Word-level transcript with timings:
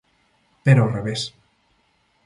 Pero 0.65 0.81
ao 0.81 0.93
revés. 0.97 1.21